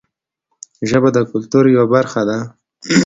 [0.89, 2.37] ژبه د کلتور یوه برخه ده